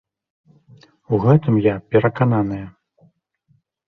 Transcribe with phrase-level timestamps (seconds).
[1.17, 2.65] У гэтым я перакананая.